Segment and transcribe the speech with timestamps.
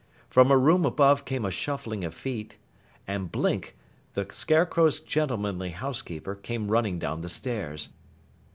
[0.29, 2.57] From a room above came a shuffling of feet,
[3.07, 3.77] and Blink,
[4.15, 7.89] the Scarecrow's gentlemanly housekeeper, came running down the stairs.